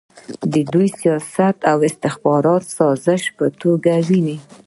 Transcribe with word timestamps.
دوی 0.71 0.87
سیاست 0.99 1.55
د 1.63 1.67
استخباراتي 1.89 2.69
سازش 2.77 3.21
په 3.37 3.45
توګه 3.61 3.91
ویني. 4.07 4.37